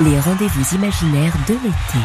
Les 0.00 0.20
rendez-vous 0.20 0.76
imaginaires 0.76 1.34
de 1.48 1.54
l'été. 1.54 1.98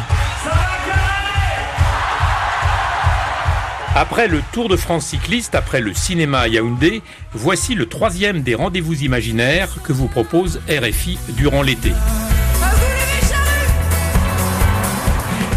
Après 3.93 4.27
le 4.27 4.41
Tour 4.51 4.67
de 4.67 4.75
France 4.75 5.05
cycliste, 5.05 5.53
après 5.53 5.79
le 5.79 5.93
cinéma 5.93 6.39
à 6.39 6.47
Yaoundé, 6.47 7.03
voici 7.33 7.75
le 7.75 7.85
troisième 7.87 8.41
des 8.41 8.55
rendez-vous 8.55 9.03
imaginaires 9.03 9.69
que 9.83 9.93
vous 9.93 10.07
propose 10.07 10.59
RFI 10.67 11.19
durant 11.37 11.61
l'été. 11.61 11.91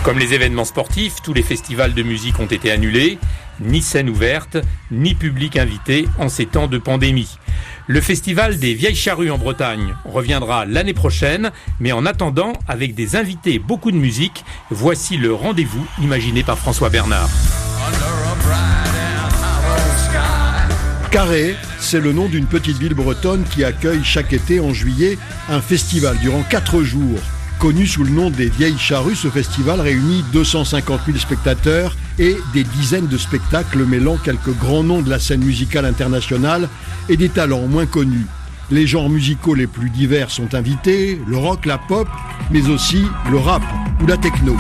Comme 0.05 0.19
les 0.19 0.35
événements 0.35 0.67
sportifs, 0.67 1.23
tous 1.25 1.33
les 1.33 1.43
festivals 1.43 1.95
de 1.95 2.03
musique 2.03 2.39
ont 2.39 2.47
été 2.47 2.71
annulés, 2.71 3.19
ni 3.61 3.81
scène 3.81 4.11
ouverte, 4.11 4.59
ni 4.91 5.15
public 5.15 5.57
invité 5.57 6.07
en 6.19 6.29
ces 6.29 6.45
temps 6.45 6.67
de 6.67 6.77
pandémie. 6.77 7.39
Le 7.89 8.01
festival 8.01 8.59
des 8.59 8.75
Vieilles 8.75 8.97
Charrues 8.97 9.31
en 9.31 9.39
Bretagne 9.39 9.95
reviendra 10.05 10.67
l'année 10.67 10.93
prochaine, 10.93 11.53
mais 11.79 11.93
en 11.93 12.05
attendant, 12.05 12.53
avec 12.67 12.97
des 12.97 13.15
invités 13.15 13.61
beaucoup 13.61 13.93
de 13.93 13.97
musique, 13.97 14.45
voici 14.71 15.17
le 15.17 15.33
rendez-vous 15.33 15.87
imaginé 16.03 16.43
par 16.43 16.59
François 16.59 16.91
Bernard. 16.91 17.29
Carré, 21.13 21.55
c'est 21.79 22.01
le 22.01 22.13
nom 22.13 22.27
d'une 22.27 22.47
petite 22.47 22.77
ville 22.77 22.95
bretonne 22.95 23.45
qui 23.45 23.63
accueille 23.63 24.03
chaque 24.03 24.33
été 24.33 24.59
en 24.59 24.75
juillet 24.75 25.17
un 25.49 25.61
festival 25.61 26.19
durant 26.19 26.43
quatre 26.43 26.83
jours. 26.83 27.21
Connu 27.59 27.87
sous 27.87 28.05
le 28.05 28.11
nom 28.11 28.29
des 28.29 28.51
Vieilles 28.51 28.79
Charrues, 28.79 29.17
ce 29.17 29.29
festival 29.29 29.81
réunit 29.81 30.23
250 30.33 31.01
000 31.07 31.19
spectateurs 31.19 31.97
et 32.19 32.37
des 32.53 32.65
dizaines 32.65 33.07
de 33.07 33.17
spectacles 33.17 33.85
mêlant 33.85 34.19
quelques 34.19 34.55
grands 34.59 34.83
noms 34.83 35.01
de 35.01 35.09
la 35.09 35.19
scène 35.19 35.43
musicale 35.43 35.87
internationale 35.87 36.69
et 37.09 37.17
des 37.17 37.31
talents 37.31 37.67
moins 37.67 37.87
connus. 37.87 38.27
Les 38.71 38.87
genres 38.87 39.09
musicaux 39.09 39.55
les 39.55 39.67
plus 39.67 39.89
divers 39.89 40.31
sont 40.31 40.55
invités, 40.55 41.19
le 41.27 41.39
rock, 41.39 41.65
la 41.65 41.79
pop, 41.79 42.09
mais 42.51 42.69
aussi 42.69 43.07
le 43.31 43.39
rap 43.39 43.63
ou 44.03 44.07
la 44.07 44.19
techno. 44.19 44.57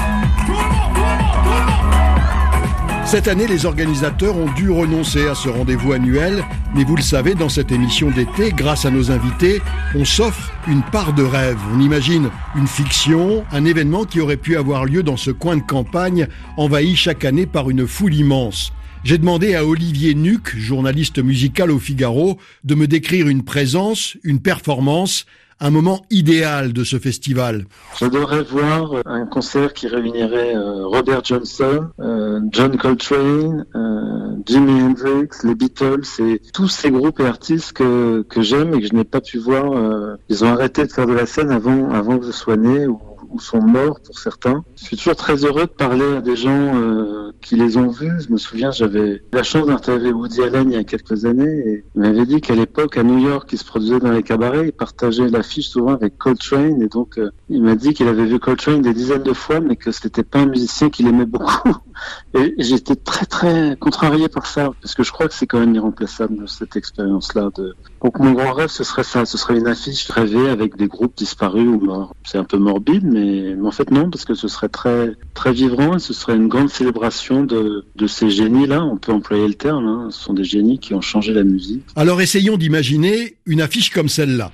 Cette 3.06 3.28
année, 3.28 3.46
les 3.46 3.66
organisateurs 3.66 4.36
ont 4.36 4.52
dû 4.52 4.68
renoncer 4.68 5.28
à 5.28 5.36
ce 5.36 5.48
rendez-vous 5.48 5.92
annuel, 5.92 6.44
mais 6.74 6.82
vous 6.82 6.96
le 6.96 7.02
savez, 7.02 7.36
dans 7.36 7.48
cette 7.48 7.70
émission 7.70 8.10
d'été, 8.10 8.50
grâce 8.50 8.84
à 8.84 8.90
nos 8.90 9.12
invités, 9.12 9.62
on 9.94 10.04
s'offre 10.04 10.52
une 10.66 10.82
part 10.82 11.12
de 11.12 11.22
rêve. 11.22 11.56
On 11.72 11.78
imagine 11.78 12.30
une 12.56 12.66
fiction, 12.66 13.44
un 13.52 13.64
événement 13.64 14.06
qui 14.06 14.20
aurait 14.20 14.36
pu 14.36 14.56
avoir 14.56 14.86
lieu 14.86 15.04
dans 15.04 15.16
ce 15.16 15.30
coin 15.30 15.56
de 15.56 15.62
campagne, 15.62 16.26
envahi 16.56 16.96
chaque 16.96 17.24
année 17.24 17.46
par 17.46 17.70
une 17.70 17.86
foule 17.86 18.12
immense. 18.12 18.72
J'ai 19.04 19.18
demandé 19.18 19.54
à 19.54 19.64
Olivier 19.64 20.16
Nuc, 20.16 20.56
journaliste 20.56 21.20
musical 21.22 21.70
au 21.70 21.78
Figaro, 21.78 22.38
de 22.64 22.74
me 22.74 22.88
décrire 22.88 23.28
une 23.28 23.44
présence, 23.44 24.16
une 24.24 24.40
performance, 24.40 25.26
un 25.60 25.70
moment 25.70 26.02
idéal 26.10 26.72
de 26.72 26.84
ce 26.84 26.98
festival 26.98 27.64
J'adorerais 27.98 28.42
voir 28.42 29.02
un 29.06 29.26
concert 29.26 29.72
qui 29.72 29.88
réunirait 29.88 30.54
euh, 30.54 30.86
Robert 30.86 31.24
Johnson, 31.24 31.88
euh, 31.98 32.40
John 32.50 32.76
Coltrane, 32.76 33.64
euh, 33.74 34.36
Jimi 34.44 34.82
Hendrix, 34.82 35.28
les 35.44 35.54
Beatles 35.54 36.04
et 36.18 36.42
tous 36.52 36.68
ces 36.68 36.90
groupes 36.90 37.20
et 37.20 37.26
artistes 37.26 37.72
que, 37.72 38.22
que 38.22 38.42
j'aime 38.42 38.74
et 38.74 38.80
que 38.80 38.86
je 38.86 38.94
n'ai 38.94 39.04
pas 39.04 39.20
pu 39.20 39.38
voir. 39.38 40.18
ils 40.28 40.44
ont 40.44 40.48
arrêté 40.48 40.86
de 40.86 40.92
faire 40.92 41.06
de 41.06 41.14
la 41.14 41.26
scène 41.26 41.50
avant, 41.50 41.90
avant 41.90 42.18
que 42.18 42.26
je 42.26 42.32
sois 42.32 42.56
né 42.56 42.86
ou 42.86 43.00
sont 43.40 43.60
morts 43.60 44.00
pour 44.00 44.18
certains. 44.18 44.64
Je 44.76 44.84
suis 44.84 44.96
toujours 44.96 45.16
très 45.16 45.44
heureux 45.44 45.62
de 45.62 45.70
parler 45.70 46.16
à 46.16 46.20
des 46.20 46.36
gens 46.36 46.74
euh, 46.74 47.32
qui 47.40 47.56
les 47.56 47.76
ont 47.76 47.88
vus. 47.88 48.12
Je 48.26 48.32
me 48.32 48.36
souviens, 48.36 48.70
j'avais 48.70 49.22
la 49.32 49.42
chance 49.42 49.66
d'interviewer 49.66 50.12
Woody 50.12 50.42
Allen 50.42 50.70
il 50.70 50.74
y 50.74 50.78
a 50.78 50.84
quelques 50.84 51.24
années 51.24 51.62
et 51.66 51.84
il 51.94 52.00
m'avait 52.00 52.26
dit 52.26 52.40
qu'à 52.40 52.54
l'époque, 52.54 52.96
à 52.96 53.02
New 53.02 53.18
York, 53.18 53.48
il 53.52 53.58
se 53.58 53.64
produisait 53.64 54.00
dans 54.00 54.12
les 54.12 54.22
cabarets, 54.22 54.66
il 54.66 54.72
partageait 54.72 55.28
l'affiche 55.28 55.68
souvent 55.68 55.94
avec 55.94 56.18
Coltrane 56.18 56.82
et 56.82 56.88
donc 56.88 57.18
euh, 57.18 57.30
il 57.48 57.62
m'a 57.62 57.74
dit 57.74 57.94
qu'il 57.94 58.08
avait 58.08 58.26
vu 58.26 58.38
Coltrane 58.38 58.82
des 58.82 58.94
dizaines 58.94 59.22
de 59.22 59.32
fois 59.32 59.60
mais 59.60 59.76
que 59.76 59.92
c'était 59.92 60.22
pas 60.22 60.40
un 60.40 60.46
musicien 60.46 60.90
qu'il 60.90 61.06
aimait 61.06 61.26
beaucoup. 61.26 61.72
Et 62.34 62.54
j'étais 62.58 62.96
très 62.96 63.26
très 63.26 63.76
contrarié 63.78 64.28
par 64.28 64.46
ça 64.46 64.70
parce 64.82 64.94
que 64.94 65.02
je 65.02 65.12
crois 65.12 65.28
que 65.28 65.34
c'est 65.34 65.46
quand 65.46 65.60
même 65.60 65.74
irremplaçable 65.74 66.48
cette 66.48 66.76
expérience-là. 66.76 67.50
De... 67.56 67.74
Donc 68.02 68.18
mon 68.18 68.32
grand 68.32 68.52
rêve, 68.52 68.68
ce 68.68 68.84
serait 68.84 69.04
ça, 69.04 69.24
ce 69.24 69.38
serait 69.38 69.58
une 69.58 69.66
affiche 69.66 70.08
rêvée 70.10 70.48
avec 70.48 70.76
des 70.76 70.86
groupes 70.86 71.16
disparus 71.16 71.66
ou 71.66 71.80
morts. 71.80 72.14
C'est 72.24 72.38
un 72.38 72.44
peu 72.44 72.58
morbide, 72.58 73.04
mais 73.04 73.56
en 73.62 73.70
fait 73.70 73.90
non, 73.90 74.10
parce 74.10 74.24
que 74.24 74.34
ce 74.34 74.48
serait 74.48 74.68
très 74.68 75.12
très 75.34 75.52
vivant 75.52 75.96
et 75.96 75.98
ce 75.98 76.12
serait 76.12 76.36
une 76.36 76.48
grande 76.48 76.70
célébration 76.70 77.44
de, 77.44 77.84
de 77.94 78.06
ces 78.06 78.30
génies-là. 78.30 78.84
On 78.84 78.96
peut 78.96 79.12
employer 79.12 79.48
le 79.48 79.54
terme. 79.54 79.86
Hein. 79.86 80.08
Ce 80.10 80.22
sont 80.22 80.34
des 80.34 80.44
génies 80.44 80.78
qui 80.78 80.94
ont 80.94 81.00
changé 81.00 81.32
la 81.32 81.44
musique. 81.44 81.84
Alors 81.96 82.20
essayons 82.20 82.56
d'imaginer 82.56 83.36
une 83.46 83.60
affiche 83.60 83.90
comme 83.90 84.08
celle-là. 84.08 84.52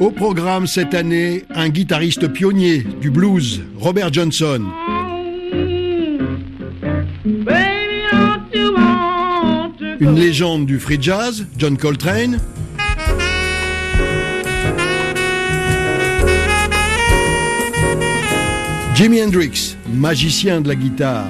Au 0.00 0.10
programme 0.10 0.68
cette 0.68 0.94
année, 0.94 1.44
un 1.50 1.70
guitariste 1.70 2.28
pionnier 2.28 2.84
du 3.00 3.10
blues, 3.10 3.62
Robert 3.76 4.12
Johnson. 4.12 4.62
Une 10.08 10.14
légende 10.14 10.64
du 10.64 10.80
free 10.80 10.96
jazz, 10.98 11.44
John 11.58 11.76
Coltrane. 11.76 12.40
Jimi 18.94 19.22
Hendrix, 19.22 19.76
magicien 19.92 20.62
de 20.62 20.68
la 20.68 20.76
guitare. 20.76 21.26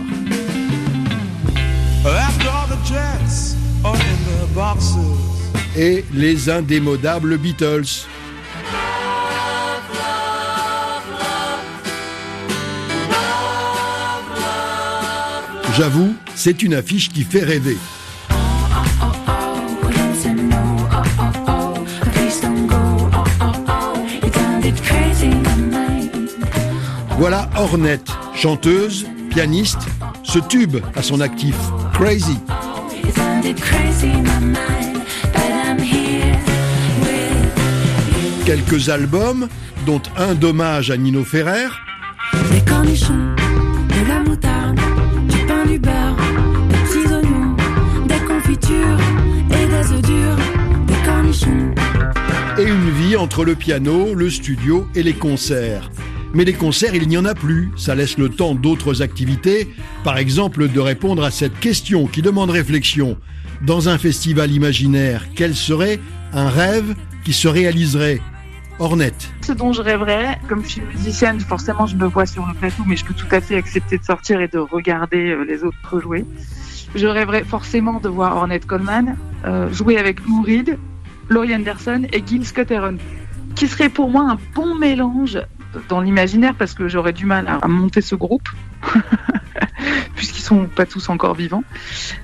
Et 5.76 6.04
les 6.14 6.48
indémodables 6.48 7.36
Beatles. 7.36 8.06
J'avoue, 15.76 16.14
c'est 16.36 16.62
une 16.62 16.74
affiche 16.74 17.08
qui 17.08 17.24
fait 17.24 17.42
rêver. 17.42 17.76
Voilà 27.30 27.50
Ornette, 27.58 28.10
chanteuse, 28.34 29.04
pianiste, 29.28 29.82
ce 30.22 30.38
tube 30.38 30.78
à 30.96 31.02
son 31.02 31.20
actif, 31.20 31.54
Crazy. 31.92 32.38
Quelques 38.46 38.88
albums, 38.88 39.46
dont 39.84 40.00
un 40.16 40.34
d'hommage 40.36 40.90
à 40.90 40.96
Nino 40.96 41.22
Ferrer. 41.22 41.68
Des 42.50 42.62
cornichons, 42.62 43.12
de 43.12 44.08
la 44.08 44.20
moutarde, 44.20 44.80
du 45.28 45.36
pain, 45.44 45.66
du 45.66 45.78
beurre, 45.78 46.16
des 46.70 46.76
petits 46.76 47.12
oignons, 47.12 47.56
des 48.06 48.24
confitures 48.26 49.00
et 49.50 49.66
des 49.66 49.92
œufs 49.92 50.00
durs, 50.00 50.36
des 50.86 51.06
cornichons. 51.06 51.74
Et 52.58 52.62
une 52.62 52.88
vie 52.88 53.16
entre 53.16 53.44
le 53.44 53.54
piano, 53.54 54.14
le 54.14 54.30
studio 54.30 54.88
et 54.94 55.02
les 55.02 55.12
concerts. 55.12 55.90
Mais 56.34 56.44
les 56.44 56.52
concerts, 56.52 56.94
il 56.94 57.08
n'y 57.08 57.16
en 57.16 57.24
a 57.24 57.34
plus. 57.34 57.70
Ça 57.76 57.94
laisse 57.94 58.18
le 58.18 58.28
temps 58.28 58.54
d'autres 58.54 59.02
activités. 59.02 59.68
Par 60.04 60.18
exemple, 60.18 60.68
de 60.68 60.80
répondre 60.80 61.24
à 61.24 61.30
cette 61.30 61.58
question 61.58 62.06
qui 62.06 62.22
demande 62.22 62.50
réflexion. 62.50 63.16
Dans 63.62 63.88
un 63.88 63.98
festival 63.98 64.52
imaginaire, 64.52 65.26
quel 65.34 65.54
serait 65.54 65.98
un 66.32 66.48
rêve 66.48 66.94
qui 67.24 67.32
se 67.32 67.48
réaliserait? 67.48 68.20
Ornette. 68.80 69.32
Ce 69.44 69.52
dont 69.52 69.72
je 69.72 69.82
rêverais, 69.82 70.38
comme 70.48 70.62
je 70.62 70.68
suis 70.68 70.82
musicienne, 70.82 71.40
forcément 71.40 71.86
je 71.86 71.96
me 71.96 72.06
vois 72.06 72.26
sur 72.26 72.46
le 72.46 72.54
plateau, 72.54 72.84
mais 72.86 72.94
je 72.94 73.04
peux 73.04 73.14
tout 73.14 73.26
à 73.32 73.40
fait 73.40 73.56
accepter 73.56 73.98
de 73.98 74.04
sortir 74.04 74.40
et 74.40 74.46
de 74.46 74.58
regarder 74.58 75.30
euh, 75.30 75.42
les 75.42 75.64
autres 75.64 76.00
jouer. 76.00 76.24
Je 76.94 77.06
rêverais 77.08 77.42
forcément 77.42 77.98
de 77.98 78.08
voir 78.08 78.36
Ornette 78.36 78.66
Coleman 78.66 79.16
euh, 79.44 79.72
jouer 79.72 79.98
avec 79.98 80.24
Lou 80.24 80.42
Reed, 80.42 80.78
Laurie 81.28 81.56
Anderson 81.56 82.06
et 82.12 82.22
Gil 82.24 82.46
Scott 82.46 82.70
Heron, 82.70 82.98
qui 83.56 83.66
serait 83.66 83.88
pour 83.88 84.10
moi 84.10 84.30
un 84.30 84.38
bon 84.54 84.76
mélange 84.76 85.38
dans 85.88 86.00
l'imaginaire 86.00 86.54
parce 86.54 86.74
que 86.74 86.88
j'aurais 86.88 87.12
du 87.12 87.26
mal 87.26 87.46
à, 87.48 87.66
monter 87.68 88.00
ce 88.00 88.14
groupe. 88.14 88.48
puisqu'ils 90.16 90.42
sont 90.42 90.66
pas 90.66 90.86
tous 90.86 91.08
encore 91.08 91.34
vivants. 91.34 91.62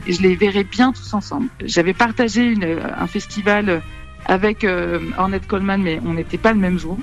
Et 0.07 0.13
je 0.13 0.23
les 0.23 0.35
verrais 0.35 0.65
bien 0.65 0.93
tous 0.93 1.15
ensemble. 1.15 1.49
J'avais 1.65 1.95
partagé 1.95 2.55
un 2.99 3.07
festival 3.07 3.83
avec 4.27 4.65
euh, 4.65 4.99
Ornette 5.19 5.47
Coleman, 5.47 5.81
mais 5.83 6.01
on 6.05 6.15
n'était 6.15 6.39
pas 6.39 6.53
le 6.53 6.59
même 6.59 6.79
jour. 6.79 6.99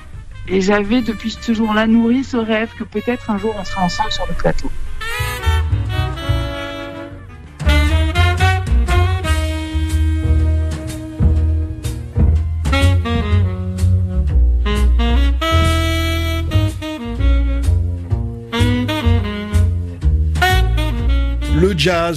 Et 0.48 0.60
j'avais 0.62 1.02
depuis 1.02 1.32
ce 1.32 1.54
jour-là 1.54 1.88
nourri 1.88 2.24
ce 2.24 2.38
rêve 2.38 2.70
que 2.78 2.84
peut-être 2.84 3.30
un 3.30 3.38
jour 3.38 3.56
on 3.58 3.64
sera 3.64 3.84
ensemble 3.84 4.12
sur 4.12 4.26
le 4.28 4.34
plateau. 4.34 4.72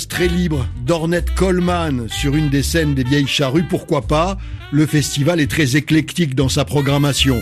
Très 0.02 0.26
libre 0.26 0.66
d'Ornette 0.84 1.34
Coleman 1.34 2.08
sur 2.08 2.34
une 2.34 2.50
des 2.50 2.64
scènes 2.64 2.94
des 2.94 3.04
Vieilles 3.04 3.28
Charrues, 3.28 3.62
pourquoi 3.62 4.02
pas 4.02 4.36
Le 4.72 4.86
festival 4.86 5.40
est 5.40 5.50
très 5.50 5.76
éclectique 5.76 6.34
dans 6.34 6.48
sa 6.48 6.64
programmation. 6.64 7.40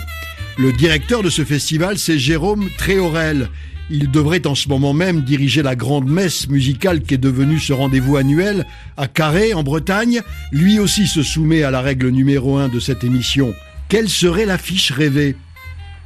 Le 0.59 0.71
directeur 0.73 1.23
de 1.23 1.31
ce 1.31 1.45
festival, 1.47 1.99
c'est 1.99 2.19
Jérôme 2.19 2.69
Tréorel. 2.77 3.49
Il 3.89 4.11
devrait 4.11 4.47
en 4.47 4.55
ce 4.55 4.69
moment 4.69 4.93
même 4.93 5.23
diriger 5.23 5.63
la 5.63 5.77
grande 5.77 6.09
messe 6.09 6.47
musicale 6.49 7.01
qui 7.01 7.15
est 7.15 7.19
devenue 7.19 7.59
ce 7.59 7.73
rendez-vous 7.73 8.19
annuel 8.19 8.67
à 8.99 9.09
Carré, 9.09 9.55
en 9.55 9.63
Bretagne. 9.63 10.21
Lui 10.53 10.79
aussi 10.79 11.07
se 11.07 11.23
soumet 11.23 11.63
à 11.63 11.71
la 11.71 11.81
règle 11.81 12.11
numéro 12.11 12.59
un 12.59 12.69
de 12.69 12.81
cette 12.81 13.03
émission. 13.03 13.55
Quelle 13.89 14.11
serait 14.11 14.47
l'affiche 14.47 14.93
rêvée? 14.93 15.37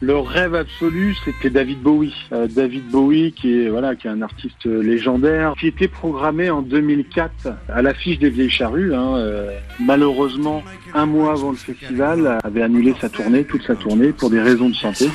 Le 0.01 0.19
rêve 0.19 0.55
absolu, 0.55 1.17
c'était 1.25 1.49
David 1.49 1.81
Bowie. 1.81 2.15
Euh, 2.33 2.47
David 2.49 2.89
Bowie, 2.91 3.33
qui 3.33 3.61
est 3.61 3.69
voilà, 3.71 3.95
qui 3.95 4.07
est 4.07 4.11
un 4.11 4.21
artiste 4.21 4.67
légendaire, 4.67 5.55
qui 5.59 5.69
était 5.69 5.89
programmé 5.89 6.51
en 6.51 6.61
2004 6.61 7.49
à 7.69 7.83
l'affiche 7.83 8.19
des 8.19 8.29
Vieilles 8.29 8.51
Charrues. 8.51 8.95
Hein, 8.95 9.17
euh, 9.17 9.59
malheureusement, 9.81 10.63
un 10.93 11.07
mois 11.07 11.33
avant 11.33 11.51
le 11.51 11.57
festival, 11.57 12.39
avait 12.45 12.63
annulé 12.63 12.95
sa 13.01 13.09
tournée, 13.09 13.45
toute 13.45 13.63
sa 13.63 13.75
tournée, 13.75 14.13
pour 14.13 14.29
des 14.29 14.41
raisons 14.41 14.69
de 14.69 14.75
santé. 14.75 15.07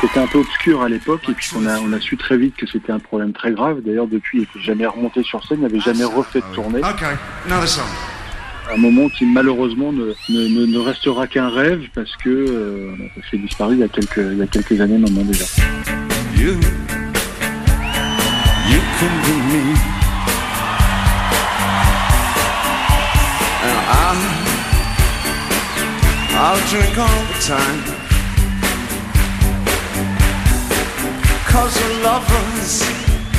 C'était 0.00 0.20
un 0.20 0.26
peu 0.26 0.38
obscur 0.38 0.82
à 0.82 0.88
l'époque 0.88 1.22
et 1.28 1.32
puis 1.32 1.50
on 1.56 1.66
a, 1.66 2.00
su 2.00 2.16
très 2.16 2.36
vite 2.36 2.54
que 2.56 2.66
c'était 2.66 2.92
un 2.92 2.98
problème 2.98 3.32
très 3.32 3.52
grave. 3.52 3.80
D'ailleurs, 3.84 4.06
depuis, 4.06 4.38
il 4.38 4.40
n'était 4.42 4.60
jamais 4.60 4.86
remonté 4.86 5.22
sur 5.22 5.44
scène, 5.46 5.58
il 5.60 5.62
n'avait 5.62 5.80
jamais 5.80 6.04
refait 6.04 6.40
de 6.40 6.54
tournée. 6.54 6.80
Un 8.72 8.76
moment 8.76 9.08
qui 9.08 9.26
malheureusement 9.26 9.92
ne, 9.92 10.14
ne, 10.30 10.78
restera 10.78 11.26
qu'un 11.26 11.48
rêve 11.48 11.82
parce 11.94 12.16
que 12.16 12.28
euh, 12.30 12.94
s'est 13.30 13.38
disparu 13.38 13.74
il 13.74 13.80
y, 13.80 13.82
a 13.82 13.88
quelques, 13.88 14.16
il 14.16 14.38
y 14.38 14.42
a 14.42 14.46
quelques 14.46 14.80
années 14.80 14.98
maintenant 14.98 15.24
déjà. 15.24 15.44
You, 16.36 16.52
you 18.68 18.80
can 18.98 19.12
be 19.22 19.34
me. 19.52 19.74
I'll 26.36 26.58
drink 26.68 26.98
all 26.98 27.24
the 27.26 27.40
time. 27.40 28.04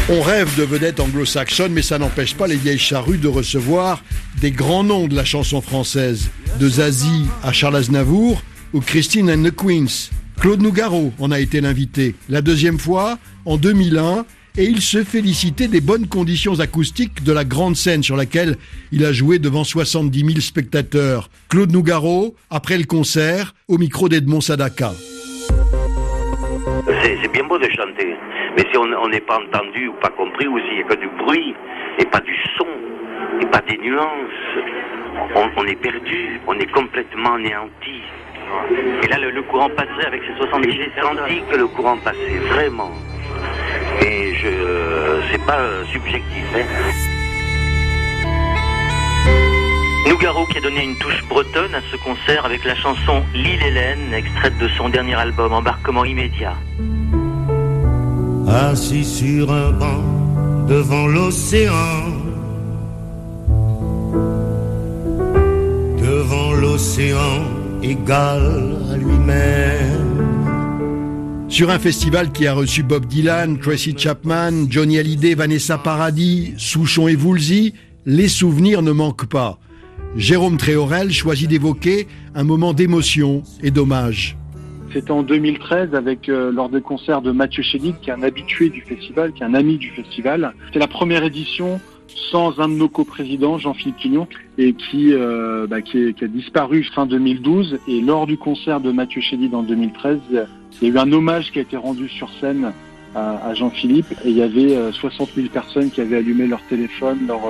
On 0.07 0.21
rêve 0.21 0.55
de 0.55 0.61
vedettes 0.61 0.99
anglo-saxonnes, 0.99 1.73
mais 1.73 1.81
ça 1.81 1.97
n'empêche 1.97 2.35
pas 2.35 2.45
les 2.45 2.57
vieilles 2.57 2.77
charrues 2.77 3.17
de 3.17 3.27
recevoir 3.27 4.03
des 4.39 4.51
grands 4.51 4.83
noms 4.83 5.07
de 5.07 5.15
la 5.15 5.25
chanson 5.25 5.61
française, 5.61 6.29
de 6.59 6.69
Zazie 6.69 7.25
à 7.41 7.51
Charles 7.51 7.77
Aznavour 7.77 8.43
ou 8.73 8.81
Christine 8.81 9.31
and 9.31 9.41
the 9.41 9.55
Queens. 9.55 10.11
Claude 10.39 10.61
Nougaro 10.61 11.11
en 11.17 11.31
a 11.31 11.39
été 11.39 11.59
l'invité, 11.59 12.13
la 12.29 12.43
deuxième 12.43 12.77
fois 12.77 13.17
en 13.45 13.57
2001, 13.57 14.27
et 14.59 14.65
il 14.65 14.79
se 14.83 15.03
félicitait 15.03 15.67
des 15.67 15.81
bonnes 15.81 16.07
conditions 16.07 16.59
acoustiques 16.59 17.23
de 17.23 17.31
la 17.31 17.43
grande 17.43 17.75
scène 17.75 18.03
sur 18.03 18.15
laquelle 18.15 18.57
il 18.91 19.05
a 19.05 19.11
joué 19.11 19.39
devant 19.39 19.63
70 19.63 20.19
000 20.19 20.39
spectateurs. 20.39 21.31
Claude 21.49 21.71
Nougaro, 21.71 22.35
après 22.51 22.77
le 22.77 22.85
concert, 22.85 23.55
au 23.67 23.79
micro 23.79 24.07
d'Edmond 24.07 24.41
Sadaka. 24.41 24.93
C'est 27.01 27.31
bien 27.31 27.43
beau 27.45 27.57
de 27.57 27.69
chanter, 27.69 28.15
mais 28.55 28.63
si 28.71 28.77
on 28.77 29.07
n'est 29.07 29.21
pas 29.21 29.39
entendu 29.39 29.87
ou 29.87 29.93
pas 29.93 30.09
compris, 30.09 30.47
ou 30.47 30.59
s'il 30.59 30.75
n'y 30.75 30.81
a 30.81 30.83
que 30.83 30.95
du 30.95 31.07
bruit 31.07 31.55
et 31.99 32.05
pas 32.05 32.19
du 32.19 32.35
son 32.57 32.67
et 33.41 33.45
pas 33.45 33.61
des 33.61 33.77
nuances, 33.77 34.09
on, 35.57 35.65
est 35.65 35.75
perdu, 35.75 36.39
on 36.47 36.53
est 36.59 36.71
complètement 36.71 37.35
anéanti. 37.35 38.01
Et 39.03 39.07
là, 39.07 39.17
le, 39.17 39.41
courant 39.43 39.69
passait 39.69 40.05
avec 40.05 40.21
ses 40.23 40.37
70, 40.37 40.71
j'ai 40.71 40.91
senti 41.01 41.41
que 41.49 41.57
le 41.57 41.67
courant 41.67 41.97
passait, 41.97 42.37
vraiment. 42.49 42.91
Et 44.01 44.33
je, 44.35 45.21
c'est 45.31 45.45
pas 45.45 45.83
subjectif. 45.91 46.45
Hein. 46.55 47.14
Nougaro 50.15 50.45
qui 50.45 50.59
a 50.59 50.61
donné 50.61 50.81
une 50.81 50.95
touche 50.95 51.25
bretonne 51.27 51.75
à 51.75 51.81
ce 51.91 51.97
concert 51.97 52.45
avec 52.45 52.63
la 52.63 52.73
chanson 52.75 53.21
L'île 53.33 53.61
Hélène, 53.61 54.13
extraite 54.13 54.57
de 54.59 54.69
son 54.77 54.87
dernier 54.87 55.15
album 55.15 55.51
Embarquement 55.51 56.05
immédiat. 56.05 56.55
Assis 58.47 59.03
sur 59.03 59.51
un 59.51 59.71
banc 59.71 60.65
devant 60.69 61.07
l'océan, 61.07 61.73
devant 65.99 66.53
l'océan 66.53 67.43
égal 67.83 68.77
à 68.93 68.95
lui-même. 68.95 70.23
Sur 71.49 71.71
un 71.71 71.79
festival 71.79 72.31
qui 72.31 72.47
a 72.47 72.53
reçu 72.53 72.83
Bob 72.83 73.05
Dylan, 73.05 73.59
Tracy 73.59 73.93
Chapman, 73.97 74.67
Johnny 74.69 74.97
Hallyday, 74.97 75.35
Vanessa 75.35 75.77
Paradis, 75.77 76.53
Souchon 76.55 77.09
et 77.09 77.17
Woolsey, 77.17 77.73
les 78.05 78.29
souvenirs 78.29 78.81
ne 78.81 78.93
manquent 78.93 79.27
pas. 79.27 79.59
Jérôme 80.17 80.55
Tréorel 80.55 81.11
choisit 81.11 81.49
d'évoquer 81.49 82.07
un 82.35 82.45
moment 82.45 82.71
d'émotion 82.73 83.43
et 83.61 83.69
d'hommage. 83.69 84.37
C'était 84.93 85.11
en 85.11 85.23
2013 85.23 85.93
avec 85.93 86.29
euh, 86.29 86.53
lors 86.53 86.69
des 86.69 86.79
concerts 86.79 87.21
de 87.21 87.31
Mathieu 87.31 87.63
Chédid, 87.63 87.95
qui 88.01 88.11
est 88.11 88.13
un 88.13 88.23
habitué 88.23 88.69
du 88.69 88.79
festival, 88.79 89.33
qui 89.33 89.43
est 89.43 89.45
un 89.45 89.53
ami 89.53 89.77
du 89.77 89.89
festival. 89.89 90.53
C'était 90.67 90.79
la 90.79 90.87
première 90.87 91.25
édition 91.25 91.81
sans 92.31 92.61
un 92.61 92.69
de 92.69 92.75
nos 92.75 92.87
coprésidents, 92.87 93.57
Jean-Philippe 93.57 93.97
Quignon, 93.97 94.27
et 94.57 94.73
qui, 94.73 95.11
euh, 95.11 95.67
bah, 95.67 95.81
qui, 95.81 96.15
a 96.21 96.27
disparu 96.27 96.85
fin 96.95 97.05
2012. 97.05 97.79
Et 97.89 97.99
lors 97.99 98.25
du 98.25 98.37
concert 98.37 98.79
de 98.79 98.93
Mathieu 98.93 99.19
Chédid 99.19 99.53
en 99.53 99.63
2013, 99.63 100.19
il 100.81 100.87
y 100.87 100.91
a 100.91 100.93
eu 100.93 100.97
un 100.97 101.11
hommage 101.11 101.51
qui 101.51 101.59
a 101.59 101.63
été 101.63 101.75
rendu 101.75 102.07
sur 102.07 102.29
scène 102.39 102.71
à, 103.15 103.53
Jean-Philippe. 103.53 104.13
Et 104.23 104.29
il 104.29 104.37
y 104.37 104.41
avait 104.41 104.77
60 104.93 105.27
euh, 105.27 105.31
000 105.35 105.47
personnes 105.49 105.91
qui 105.91 105.99
avaient 105.99 106.17
allumé 106.17 106.47
leur 106.47 106.61
téléphone, 106.69 107.19
leur 107.27 107.41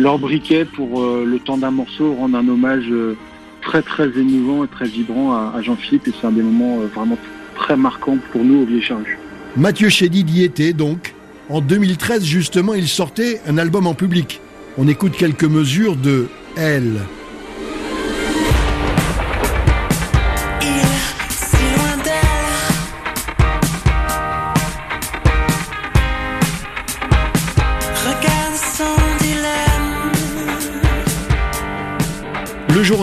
leur 0.00 0.18
briquet 0.18 0.64
pour 0.64 1.02
euh, 1.02 1.24
le 1.26 1.38
temps 1.38 1.58
d'un 1.58 1.70
morceau 1.70 2.14
rendre 2.14 2.38
un 2.38 2.48
hommage 2.48 2.86
euh, 2.90 3.16
très 3.60 3.82
très 3.82 4.06
émouvant 4.18 4.64
et 4.64 4.68
très 4.68 4.86
vibrant 4.86 5.34
à, 5.34 5.60
Jean-Philippe 5.62 6.08
et 6.08 6.12
c'est 6.18 6.26
un 6.26 6.32
des 6.32 6.42
moments 6.42 6.80
euh, 6.80 6.86
vraiment 6.86 7.18
très 7.54 7.76
marquants 7.76 8.16
pour 8.32 8.42
nous 8.42 8.62
au 8.62 8.64
Vieux 8.64 8.80
Charge. 8.80 9.18
Mathieu 9.56 9.90
Chédid 9.90 10.30
y 10.30 10.42
était 10.42 10.72
donc. 10.72 11.14
En 11.50 11.60
2013 11.60 12.24
justement 12.24 12.74
il 12.74 12.88
sortait 12.88 13.40
un 13.46 13.58
album 13.58 13.86
en 13.86 13.94
public. 13.94 14.40
On 14.78 14.88
écoute 14.88 15.12
quelques 15.18 15.44
mesures 15.44 15.96
de 15.96 16.28
Elle. 16.56 17.00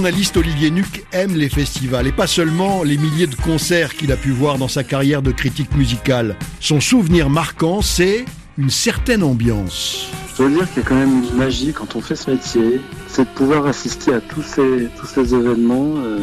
Journaliste 0.07 0.37
Olivier 0.37 0.71
Nuc 0.71 1.05
aime 1.11 1.35
les 1.35 1.49
festivals 1.49 2.07
et 2.07 2.13
pas 2.13 2.27
seulement 2.27 2.81
les 2.81 2.97
milliers 2.97 3.27
de 3.27 3.35
concerts 3.35 3.93
qu'il 3.93 4.09
a 4.13 4.15
pu 4.15 4.31
voir 4.31 4.57
dans 4.57 4.69
sa 4.69 4.85
carrière 4.85 5.21
de 5.21 5.33
critique 5.33 5.75
musicale. 5.75 6.37
Son 6.61 6.79
souvenir 6.79 7.29
marquant, 7.29 7.81
c'est 7.81 8.23
une 8.57 8.69
certaine 8.69 9.21
ambiance. 9.21 10.09
Je 10.31 10.43
dois 10.43 10.49
dire 10.49 10.69
qu'il 10.69 10.81
y 10.81 10.85
a 10.85 10.87
quand 10.87 10.95
même 10.95 11.25
une 11.25 11.35
magie 11.35 11.73
quand 11.73 11.97
on 11.97 11.99
fait 11.99 12.15
ce 12.15 12.31
métier, 12.31 12.79
c'est 13.09 13.25
de 13.25 13.29
pouvoir 13.35 13.65
assister 13.65 14.13
à 14.13 14.21
tous 14.21 14.43
ces, 14.43 15.35
événements 15.35 15.95
euh, 15.97 16.19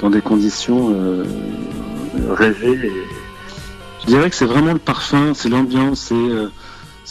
dans 0.00 0.08
des 0.08 0.22
conditions 0.22 0.94
euh, 0.94 1.24
rêvées. 2.30 2.90
je 4.00 4.06
dirais 4.06 4.30
que 4.30 4.36
c'est 4.36 4.46
vraiment 4.46 4.72
le 4.72 4.78
parfum, 4.78 5.34
c'est 5.34 5.50
l'ambiance, 5.50 6.00
c'est 6.08 6.14
euh, 6.14 6.48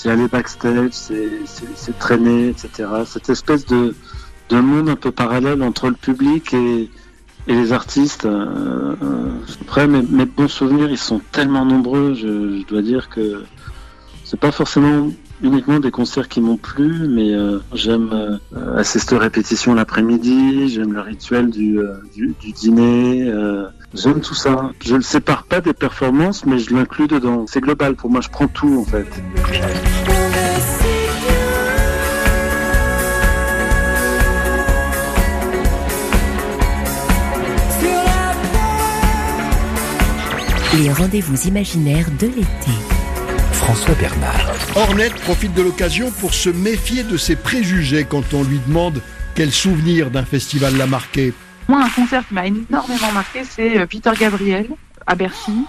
aller 0.06 0.28
backstage, 0.28 0.94
c'est 0.94 2.00
traîner, 2.00 2.50
etc. 2.50 2.90
Cette 3.06 3.30
espèce 3.30 3.68
de 3.68 3.94
d'un 4.50 4.62
monde 4.62 4.90
un 4.90 4.96
peu 4.96 5.12
parallèle 5.12 5.62
entre 5.64 5.90
le 5.90 5.96
public 5.96 6.54
et, 6.54 6.90
les 7.48 7.72
artistes. 7.72 8.26
Euh, 8.26 8.94
euh, 9.02 9.30
après, 9.62 9.88
mes, 9.88 10.26
bons 10.26 10.50
souvenirs, 10.50 10.90
ils 10.92 10.98
sont 10.98 11.22
tellement 11.32 11.64
nombreux. 11.64 12.14
Je, 12.14 12.66
dois 12.68 12.82
dire 12.82 13.08
que 13.08 13.46
c'est 14.26 14.40
pas 14.40 14.52
forcément 14.52 15.10
uniquement 15.42 15.80
des 15.80 15.92
concerts 15.92 16.28
qui 16.28 16.42
m'ont 16.42 16.58
plu, 16.58 17.08
mais 17.08 17.34
euh, 17.34 17.60
j'aime 17.74 18.40
assister 18.76 19.16
aux 19.16 19.20
répétitions 19.20 19.76
l'après-midi, 19.76 20.68
j'aime 20.68 20.92
le 20.92 21.00
rituel 21.00 21.50
du, 21.50 21.80
du, 22.14 22.52
dîner, 22.52 23.32
j'aime 23.94 24.20
tout 24.20 24.36
ça. 24.36 24.72
Je 24.84 24.96
ne 24.96 25.02
sépare 25.02 25.44
pas 25.44 25.62
des 25.62 25.74
performances, 25.74 26.46
mais 26.46 26.60
je 26.60 26.76
l'inclus 26.76 27.08
dedans. 27.08 27.46
C'est 27.48 27.62
global 27.62 27.96
pour 27.96 28.10
moi, 28.10 28.20
je 28.20 28.28
prends 28.28 28.50
tout 28.50 28.82
en 28.82 28.84
fait. 28.84 29.08
Les 40.78 40.92
rendez-vous 40.92 41.48
imaginaires 41.48 42.06
de 42.20 42.28
l'été. 42.28 42.72
François 43.54 43.96
Bernard. 43.96 44.54
Ornette 44.76 45.16
profite 45.16 45.56
de 45.56 45.64
l'occasion 45.64 46.12
pour 46.12 46.36
se 46.36 46.50
méfier 46.50 47.02
de 47.04 47.18
ses 47.18 47.36
préjugés 47.36 48.06
quand 48.06 48.36
on 48.36 48.44
lui 48.44 48.60
demande 48.68 49.02
quel 49.34 49.52
souvenir 49.52 50.12
d'un 50.12 50.24
festival 50.24 50.78
l'a 50.78 50.86
marqué. 50.86 51.34
Moi, 51.68 51.84
un 51.84 51.90
concert 51.90 52.28
qui 52.28 52.36
m'a 52.36 52.46
énormément 52.46 53.12
marqué, 53.12 53.44
c'est 53.44 53.80
euh, 53.80 53.88
Peter 53.88 54.12
Gabriel 54.20 54.68
à 55.08 55.16
Bercy. 55.16 55.66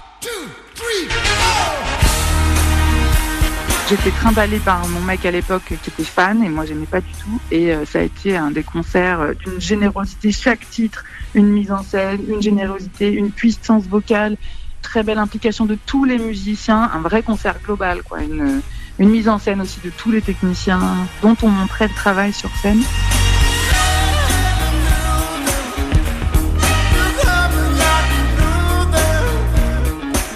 J'étais 3.88 4.10
trimballée 4.10 4.58
par 4.58 4.86
mon 4.88 5.00
mec 5.00 5.24
à 5.24 5.30
l'époque 5.30 5.62
qui 5.68 5.74
était 5.90 6.04
fan 6.04 6.44
et 6.44 6.50
moi 6.50 6.66
j'aimais 6.66 6.84
pas 6.84 7.00
du 7.00 7.12
tout. 7.12 7.40
Et 7.50 7.72
euh, 7.72 7.86
ça 7.86 8.00
a 8.00 8.02
été 8.02 8.36
un 8.36 8.50
des 8.50 8.62
concerts 8.62 9.20
euh, 9.20 9.32
d'une 9.32 9.58
générosité, 9.58 10.32
chaque 10.32 10.68
titre, 10.68 11.02
une 11.34 11.48
mise 11.48 11.72
en 11.72 11.82
scène, 11.82 12.20
une 12.28 12.42
générosité, 12.42 13.10
une 13.10 13.30
puissance 13.30 13.84
vocale, 13.86 14.36
très 14.82 15.02
belle 15.02 15.18
implication 15.18 15.66
de 15.66 15.76
tous 15.87 16.04
les 16.04 16.18
musiciens, 16.18 16.90
un 16.92 17.00
vrai 17.00 17.23
concert 17.23 17.56
global, 17.62 18.02
quoi, 18.02 18.20
une, 18.23 18.62
mise 18.99 19.28
en 19.28 19.38
scène 19.38 19.61
aussi 19.61 19.80
de 19.85 19.90
tous 19.90 20.11
les 20.11 20.20
techniciens 20.20 20.80
dont 21.23 21.37
on 21.42 21.49
montrait 21.49 21.88
le 21.88 21.94
travail 21.94 22.32
sur 22.32 22.50
scène. 22.56 22.82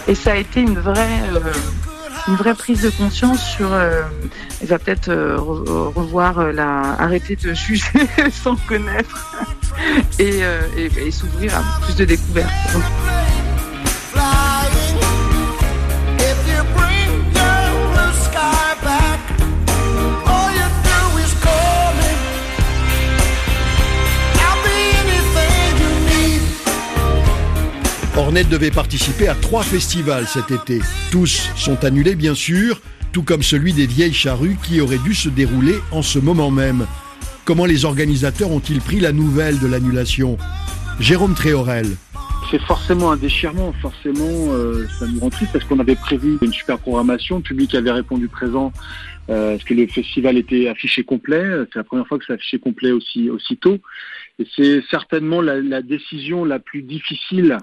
Et 0.08 0.14
ça 0.14 0.32
a 0.32 0.36
été 0.36 0.60
une 0.60 0.78
vraie, 0.78 1.22
euh, 1.32 1.52
une 2.28 2.34
vraie 2.34 2.54
prise 2.54 2.82
de 2.82 2.90
conscience 2.90 3.42
sur. 3.42 3.72
Euh, 3.72 4.02
il 4.60 4.68
va 4.68 4.78
peut-être 4.78 5.08
euh, 5.08 5.36
re- 5.36 5.92
revoir 5.92 6.38
euh, 6.38 6.52
la, 6.52 6.96
arrêter 6.98 7.36
de 7.36 7.54
juger 7.54 7.86
sans 8.30 8.56
connaître 8.56 9.46
et 10.18 11.10
s'ouvrir 11.10 11.56
à 11.56 11.80
plus 11.84 11.96
de 11.96 12.04
découvertes. 12.04 12.50
Ornette 28.32 28.48
devait 28.48 28.70
participer 28.70 29.28
à 29.28 29.34
trois 29.34 29.62
festivals 29.62 30.26
cet 30.26 30.50
été. 30.50 30.80
Tous 31.10 31.50
sont 31.54 31.84
annulés 31.84 32.14
bien 32.14 32.34
sûr, 32.34 32.80
tout 33.12 33.22
comme 33.22 33.42
celui 33.42 33.74
des 33.74 33.84
Vieilles 33.84 34.14
Charrues 34.14 34.56
qui 34.62 34.80
aurait 34.80 34.96
dû 34.96 35.12
se 35.12 35.28
dérouler 35.28 35.74
en 35.90 36.00
ce 36.00 36.18
moment 36.18 36.50
même. 36.50 36.86
Comment 37.44 37.66
les 37.66 37.84
organisateurs 37.84 38.50
ont-ils 38.50 38.80
pris 38.80 39.00
la 39.00 39.12
nouvelle 39.12 39.58
de 39.58 39.66
l'annulation? 39.66 40.38
Jérôme 40.98 41.34
Tréorel. 41.34 41.84
C'est 42.50 42.62
forcément 42.62 43.12
un 43.12 43.18
déchirement, 43.18 43.74
forcément 43.82 44.54
euh, 44.54 44.86
ça 44.98 45.06
nous 45.06 45.20
rend 45.20 45.28
triste 45.28 45.52
parce 45.52 45.66
qu'on 45.66 45.80
avait 45.80 45.94
prévu 45.94 46.38
une 46.40 46.54
super 46.54 46.78
programmation, 46.78 47.36
le 47.36 47.42
public 47.42 47.74
avait 47.74 47.92
répondu 47.92 48.28
présent 48.28 48.72
euh, 49.28 49.56
parce 49.56 49.64
que 49.64 49.74
le 49.74 49.86
festival 49.88 50.38
était 50.38 50.68
affiché 50.68 51.04
complet, 51.04 51.44
c'est 51.70 51.78
la 51.78 51.84
première 51.84 52.06
fois 52.06 52.18
que 52.18 52.24
c'est 52.26 52.32
affiché 52.32 52.58
complet 52.58 52.92
aussi 52.92 53.28
aussitôt 53.28 53.76
et 54.38 54.46
c'est 54.56 54.82
certainement 54.90 55.42
la 55.42 55.82
décision 55.82 56.46
la 56.46 56.58
plus 56.58 56.80
difficile 56.80 57.58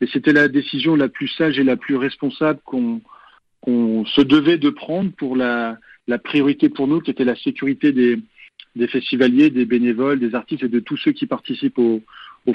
et 0.00 0.06
c'était 0.06 0.32
la 0.32 0.48
décision 0.48 0.96
la 0.96 1.08
plus 1.08 1.28
sage 1.28 1.58
et 1.58 1.64
la 1.64 1.76
plus 1.76 1.96
responsable 1.96 2.60
qu'on 2.64 4.04
se 4.06 4.20
devait 4.20 4.58
de 4.58 4.70
prendre 4.70 5.10
pour 5.12 5.36
la, 5.36 5.78
priorité 6.24 6.68
pour 6.68 6.88
nous 6.88 7.00
qui 7.00 7.10
était 7.10 7.24
la 7.24 7.36
sécurité 7.36 7.92
des, 7.92 8.18
festivaliers, 8.88 9.50
des 9.50 9.66
bénévoles, 9.66 10.18
des 10.18 10.34
artistes 10.34 10.64
et 10.64 10.68
de 10.68 10.80
tous 10.80 10.96
ceux 10.96 11.12
qui 11.12 11.26
participent 11.26 11.78
au, 11.78 12.02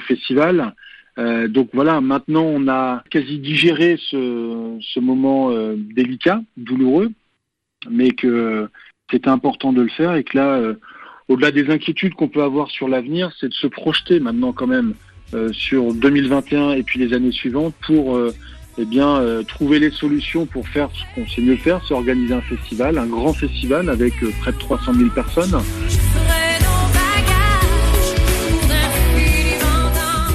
festival. 0.00 0.74
Euh, 1.18 1.48
donc 1.48 1.70
voilà, 1.72 2.02
maintenant 2.02 2.44
on 2.44 2.68
a 2.68 3.02
quasi 3.08 3.38
digéré 3.38 3.96
ce, 4.10 5.00
moment 5.00 5.50
euh, 5.50 5.74
délicat, 5.76 6.42
douloureux, 6.58 7.10
mais 7.88 8.10
que 8.10 8.68
c'était 9.10 9.30
important 9.30 9.72
de 9.72 9.80
le 9.80 9.88
faire 9.88 10.16
et 10.16 10.24
que 10.24 10.36
là, 10.36 10.58
euh, 10.58 10.74
au-delà 11.28 11.50
des 11.50 11.70
inquiétudes 11.70 12.14
qu'on 12.14 12.28
peut 12.28 12.42
avoir 12.42 12.70
sur 12.70 12.88
l'avenir, 12.88 13.32
c'est 13.40 13.48
de 13.48 13.54
se 13.54 13.66
projeter 13.66 14.20
maintenant 14.20 14.52
quand 14.52 14.66
même 14.66 14.94
sur 15.52 15.92
2021 15.92 16.72
et 16.72 16.82
puis 16.82 16.98
les 16.98 17.14
années 17.14 17.32
suivantes 17.32 17.74
pour 17.86 18.16
euh, 18.16 18.34
eh 18.78 18.84
bien 18.84 19.16
euh, 19.16 19.42
trouver 19.42 19.78
les 19.78 19.90
solutions 19.90 20.44
pour 20.46 20.68
faire 20.68 20.88
ce 20.92 21.14
qu'on 21.14 21.26
sait 21.28 21.40
mieux 21.40 21.56
faire, 21.56 21.80
c'est 21.86 21.94
organiser 21.94 22.34
un 22.34 22.42
festival, 22.42 22.98
un 22.98 23.06
grand 23.06 23.32
festival 23.32 23.88
avec 23.88 24.12
euh, 24.22 24.30
près 24.40 24.52
de 24.52 24.58
300 24.58 24.94
000 24.94 25.08
personnes. 25.10 25.58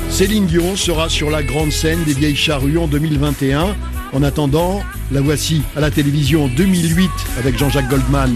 Céline 0.09 0.45
Dion 0.45 0.75
sera 0.75 1.07
sur 1.07 1.29
la 1.29 1.43
grande 1.43 1.71
scène 1.71 2.03
des 2.03 2.13
Vieilles 2.13 2.35
Charrues 2.35 2.77
en 2.77 2.87
2021. 2.87 3.75
En 4.13 4.23
attendant, 4.23 4.81
la 5.11 5.21
voici 5.21 5.61
à 5.75 5.79
la 5.79 5.89
télévision 5.89 6.45
en 6.45 6.47
2008 6.47 7.09
avec 7.37 7.57
Jean-Jacques 7.57 7.89
Goldman. 7.89 8.35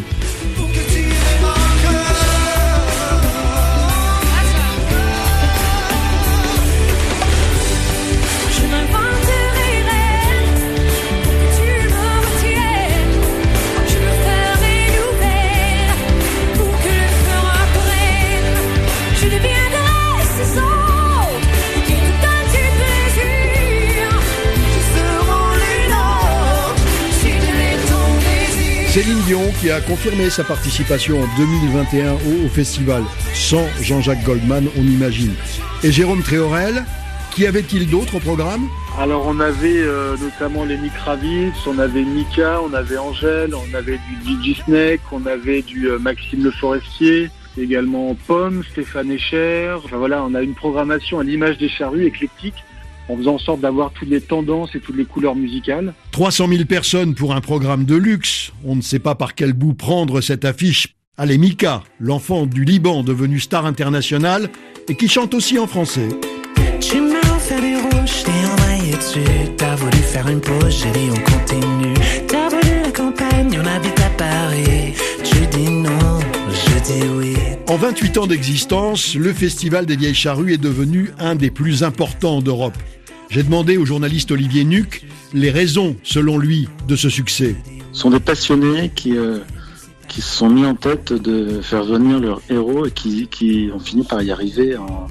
Qui 29.65 29.71
a 29.71 29.81
confirmé 29.81 30.29
sa 30.29 30.43
participation 30.43 31.23
en 31.23 31.37
2021 31.37 32.13
au, 32.13 32.49
festival, 32.49 33.01
sans 33.33 33.65
Jean-Jacques 33.81 34.23
Goldman, 34.23 34.67
on 34.77 34.83
imagine. 34.83 35.33
Et 35.83 35.91
Jérôme 35.91 36.21
Tréorel, 36.21 36.83
qui 37.31 37.47
avait-il 37.47 37.89
d'autres 37.89 38.17
au 38.17 38.19
programme? 38.19 38.67
Alors 38.99 39.25
on 39.25 39.39
avait 39.39 39.79
euh, 39.79 40.17
notamment 40.17 40.65
Lenny 40.65 40.91
Kravitz, 40.91 41.55
on 41.65 41.79
avait 41.79 42.03
Mika, 42.03 42.61
on 42.61 42.75
avait 42.75 42.99
Angèle, 42.99 43.55
on 43.55 43.73
avait 43.73 43.97
du 43.97 44.27
Gigi 44.27 44.61
Snake, 44.65 45.01
on 45.11 45.25
avait 45.25 45.63
du 45.63 45.89
euh, 45.89 45.97
Maxime 45.97 46.43
Le 46.43 46.51
Forestier, 46.51 47.31
également 47.57 48.15
Pomme, 48.27 48.61
Stéphane 48.71 49.09
Echer. 49.09 49.77
Enfin 49.83 49.97
voilà, 49.97 50.23
on 50.23 50.35
a 50.35 50.43
une 50.43 50.53
programmation 50.53 51.17
à 51.17 51.23
l'image 51.23 51.57
des 51.57 51.69
charrues 51.69 52.05
éclectique, 52.05 52.63
en 53.09 53.17
faisant 53.17 53.35
en 53.35 53.39
sorte 53.39 53.61
d'avoir 53.61 53.91
toutes 53.91 54.09
les 54.09 54.21
tendances 54.21 54.75
et 54.75 54.79
toutes 54.79 54.97
les 54.97 55.05
couleurs 55.05 55.35
musicales. 55.35 55.93
300 56.11 56.47
000 56.47 56.65
personnes 56.65 57.15
pour 57.15 57.35
un 57.35 57.41
programme 57.41 57.85
de 57.85 57.95
luxe. 57.95 58.51
On 58.63 58.75
ne 58.75 58.81
sait 58.81 58.99
pas 58.99 59.15
par 59.15 59.35
quel 59.35 59.53
bout 59.53 59.73
prendre 59.73 60.21
cette 60.21 60.45
affiche. 60.45 60.95
Allez, 61.17 61.37
Mika, 61.37 61.81
l'enfant 61.99 62.45
du 62.45 62.65
Liban 62.65 63.03
devenu 63.03 63.39
star 63.39 63.65
international 63.65 64.49
et 64.89 64.95
qui 64.95 65.07
chante 65.07 65.33
aussi 65.33 65.57
en 65.57 65.67
français. 65.67 66.09
Tu 66.81 66.99
m'as 66.99 67.35
offert 67.35 67.61
des 67.61 67.75
rouges, 67.75 68.23
t'es 68.23 68.31
envoyé 68.31 68.91
dessus. 68.97 69.51
T'as 69.57 69.75
voulu 69.75 69.97
faire 69.97 70.27
une 70.27 70.41
pause, 70.41 70.83
j'ai 70.83 70.91
dit 70.91 71.09
on 71.09 71.31
continue. 71.31 71.93
T'as 72.27 72.49
voulu 72.49 72.81
la 72.83 72.91
campagne, 72.91 73.59
on 73.61 73.65
habite 73.65 73.99
à 73.99 74.09
Paris. 74.17 74.93
Tu 75.23 75.47
dis 75.57 75.69
non, 75.69 76.19
je 76.49 76.93
dis 76.93 77.07
oui. 77.07 77.35
En 77.67 77.77
28 77.77 78.17
ans 78.17 78.27
d'existence, 78.27 79.15
le 79.15 79.33
Festival 79.33 79.85
des 79.85 79.95
Vieilles 79.95 80.13
Charrues 80.13 80.53
est 80.53 80.61
devenu 80.61 81.11
un 81.17 81.35
des 81.35 81.49
plus 81.49 81.83
importants 81.83 82.41
d'Europe. 82.41 82.77
J'ai 83.29 83.43
demandé 83.43 83.77
au 83.77 83.85
journaliste 83.85 84.31
Olivier 84.31 84.63
Nuc 84.63 85.05
les 85.33 85.51
raisons, 85.51 85.95
selon 86.03 86.37
lui, 86.37 86.69
de 86.87 86.95
ce 86.95 87.09
succès. 87.09 87.55
Ce 87.91 88.01
sont 88.01 88.09
des 88.09 88.19
passionnés 88.19 88.91
qui, 88.95 89.17
euh, 89.17 89.39
qui 90.07 90.21
se 90.21 90.35
sont 90.37 90.49
mis 90.49 90.65
en 90.65 90.75
tête 90.75 91.11
de 91.11 91.61
faire 91.61 91.83
venir 91.83 92.19
leurs 92.19 92.41
héros 92.49 92.85
et 92.85 92.91
qui, 92.91 93.27
qui 93.27 93.69
ont 93.73 93.79
fini 93.79 94.03
par 94.03 94.21
y 94.21 94.31
arriver 94.31 94.77
en, 94.77 95.07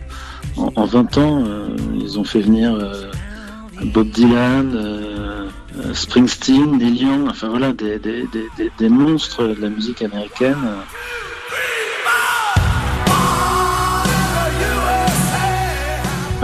en, 0.57 0.73
en 0.75 0.87
20 0.87 1.19
ans. 1.19 1.45
euh, 1.47 1.69
ils 2.01 2.19
ont 2.19 2.25
fait 2.25 2.41
venir 2.41 2.75
euh, 2.75 3.11
Bob 3.83 4.09
Dylan, 4.11 5.49
Springsteen, 5.93 6.79
Neil 6.79 7.03
Young, 7.03 7.27
enfin 7.29 7.49
voilà, 7.49 7.73
des, 7.73 7.99
des, 7.99 8.25
des- 8.57 8.71
des 8.79 8.89
monstres 8.89 9.49
de 9.49 9.61
la 9.61 9.69
musique 9.69 10.03
américaine. 10.03 10.57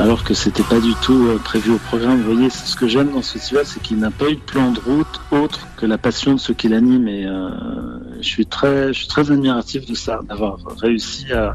Alors 0.01 0.25
que 0.25 0.33
c'était 0.33 0.63
pas 0.63 0.81
du 0.81 0.95
tout 1.03 1.27
euh, 1.27 1.39
prévu 1.45 1.73
au 1.73 1.79
programme. 1.79 2.23
Vous 2.23 2.33
voyez, 2.33 2.49
ce 2.49 2.75
que 2.75 2.89
j'aime 2.89 3.13
dans 3.13 3.21
ce 3.21 3.33
festival, 3.33 3.65
c'est 3.67 3.83
qu'il 3.83 3.99
n'a 3.99 4.11
pas 4.11 4.31
eu 4.31 4.37
de 4.37 4.41
plan 4.41 4.73
de 4.73 4.81
route 4.81 5.21
autre 5.31 5.67
que 5.77 5.85
la 5.85 5.99
passion 5.99 6.35
de 6.35 6.41
ceux 6.41 6.55
qui 6.55 6.69
l'animent. 6.69 7.07
Et 7.07 7.27
euh, 7.27 7.51
je 8.21 8.27
suis 8.27 8.47
très, 8.47 8.93
admiratif 9.19 9.87
de 9.87 9.95
ça, 9.95 10.21
d'avoir 10.27 10.59
réussi 10.79 11.27
à, 11.33 11.55